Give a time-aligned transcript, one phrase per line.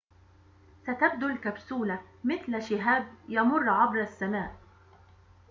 [0.83, 4.55] ستبدو الكبسولة مثل شهاب يمر عبر السماء